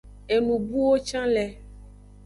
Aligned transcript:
Enubuwo 0.35 0.95
can 1.07 1.25
le. 1.35 1.45